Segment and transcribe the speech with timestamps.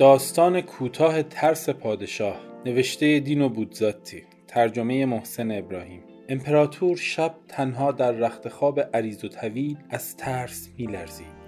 [0.00, 6.02] داستان کوتاه ترس پادشاه نوشته دین و بودزاتی ترجمه محسن ابراهیم.
[6.28, 11.39] امپراتور شب تنها در رخت خواب عریض و طویل از ترس میلرزید.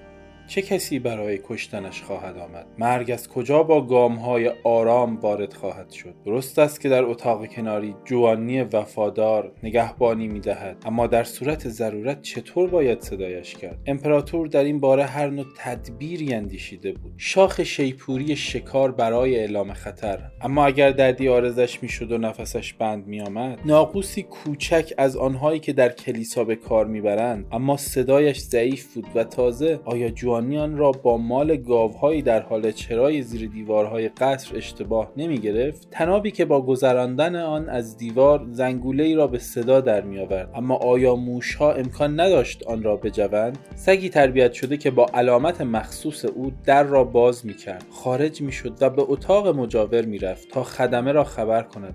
[0.47, 5.91] چه کسی برای کشتنش خواهد آمد؟ مرگ از کجا با گام های آرام وارد خواهد
[5.91, 11.69] شد؟ درست است که در اتاق کناری جوانی وفادار نگهبانی می دهد اما در صورت
[11.69, 17.13] ضرورت چطور باید صدایش کرد؟ امپراتور در این باره هر نوع تدبیری اندیشیده بود.
[17.17, 20.19] شاخ شیپوری شکار برای اعلام خطر.
[20.41, 25.73] اما اگر دردی آرزش می‌شد و نفسش بند می آمد ناقوسی کوچک از آنهایی که
[25.73, 30.93] در کلیسا به کار می‌برند اما صدایش ضعیف بود و تازه آیا جوان ایرانیان را
[30.93, 36.63] با مال گاوهایی در حال چرای زیر دیوارهای قصر اشتباه نمی گرفت تنابی که با
[36.63, 41.73] گذراندن آن از دیوار زنگوله ای را به صدا در می آورد اما آیا موشها
[41.73, 47.05] امکان نداشت آن را بجوند؟ سگی تربیت شده که با علامت مخصوص او در را
[47.05, 51.25] باز می کرد خارج می شد و به اتاق مجاور می رفت تا خدمه را
[51.25, 51.95] خبر کند.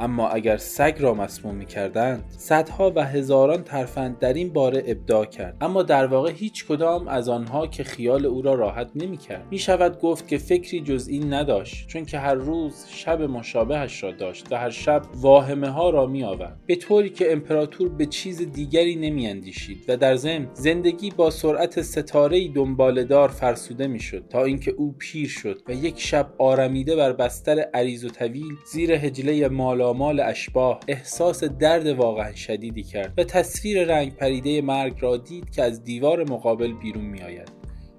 [0.00, 5.24] اما اگر سگ را مسموم می کردند صدها و هزاران ترفند در این باره ابداع
[5.24, 5.56] کرد.
[5.60, 9.58] اما در واقع هیچ کدام از آنها که خیال او را راحت نمی کرد می
[9.58, 14.52] شود گفت که فکری جز این نداشت چون که هر روز شب مشابهش را داشت
[14.52, 18.96] و هر شب واهمه ها را می آورد به طوری که امپراتور به چیز دیگری
[18.96, 24.70] نمی اندیشید و در ضمن زندگی با سرعت ستاره دنبالدار فرسوده می شد تا اینکه
[24.70, 29.87] او پیر شد و یک شب آرمیده بر بستر عریض و طویل زیر هجله مالا
[29.92, 35.62] مال اشباه احساس درد واقعا شدیدی کرد و تصویر رنگ پریده مرگ را دید که
[35.62, 37.58] از دیوار مقابل بیرون می آید.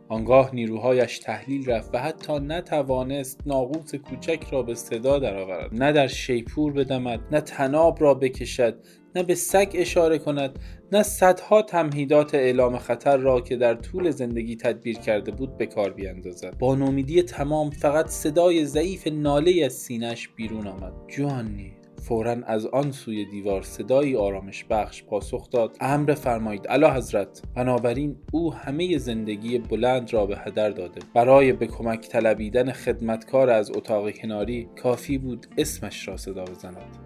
[0.10, 5.70] آنگاه نیروهایش تحلیل رفت و حتی نتوانست ناقوس کوچک را به صدا درآورد.
[5.74, 8.80] نه در شیپور بدمد نه تناب را بکشد
[9.16, 10.60] نه به سگ اشاره کند
[10.92, 15.94] نه صدها تمهیدات اعلام خطر را که در طول زندگی تدبیر کرده بود به کار
[15.94, 16.58] بیاندازد.
[16.60, 20.94] با نومیدی تمام فقط صدای ضعیف ناله از سینش بیرون آمد.
[21.08, 21.79] جوانی!
[22.00, 25.78] فورا از آن سوی دیوار صدایی آرامش بخش پاسخ داد.
[25.82, 31.02] امر فرمایید الا حضرت بنابراین او همه زندگی بلند را به هدر داده.
[31.14, 36.98] برای به کمک طلبیدن خدمتکار از اتاق کناری کافی بود اسمش را صدا بزند.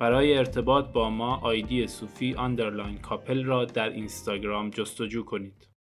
[0.00, 5.75] برای ارتباط با ما آیدی صوفی underline couple را در اینستاگرام جستجو کنید.